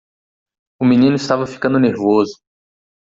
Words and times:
O 0.79 0.83
menino 0.87 1.15
estava 1.15 1.45
ficando 1.45 1.79
nervoso. 1.79 2.39